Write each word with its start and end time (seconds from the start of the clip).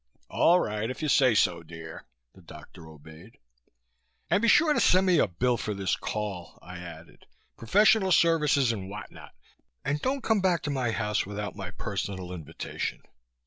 "All 0.31 0.59
right, 0.59 0.89
if 0.89 1.03
you 1.03 1.07
say 1.07 1.35
so, 1.35 1.61
dear," 1.61 2.07
the 2.33 2.41
doctor 2.41 2.87
obeyed. 2.89 3.37
"And 4.31 4.41
be 4.41 4.47
sure 4.47 4.73
to 4.73 4.79
send 4.79 5.05
me 5.05 5.19
a 5.19 5.27
bill 5.27 5.57
for 5.57 5.75
this 5.75 5.95
call," 5.95 6.57
I 6.59 6.79
added. 6.79 7.27
"Professional 7.55 8.11
services 8.11 8.71
and 8.71 8.89
what 8.89 9.11
not. 9.11 9.35
And 9.85 10.01
don't 10.01 10.23
come 10.23 10.41
back 10.41 10.63
to 10.63 10.71
my 10.71 10.89
house 10.89 11.27
without 11.27 11.55
my 11.55 11.69
personal 11.69 12.31
invitation." 12.33 13.03